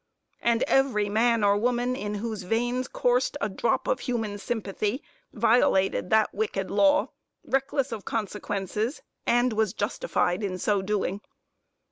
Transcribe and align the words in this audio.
And 0.41 0.63
every 0.63 1.09
man 1.09 1.43
or 1.43 1.55
woman 1.57 1.95
in 1.95 2.15
whose 2.15 2.41
veins 2.41 2.87
coursed 2.87 3.37
a 3.39 3.47
drop 3.47 3.87
of 3.87 3.99
human 3.99 4.39
sympathy 4.39 5.03
violated 5.31 6.09
that 6.09 6.33
wicked 6.33 6.71
law, 6.71 7.09
reckless 7.45 7.91
of 7.91 8.03
consequences, 8.03 9.03
and 9.27 9.53
was 9.53 9.73
justified 9.75 10.41
in 10.41 10.57
so 10.57 10.81
doing. 10.81 11.21